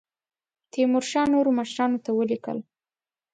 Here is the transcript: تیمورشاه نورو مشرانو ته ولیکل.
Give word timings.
تیمورشاه 0.71 1.27
نورو 1.33 1.51
مشرانو 1.59 1.97
ته 2.05 2.09
ولیکل. 2.13 2.57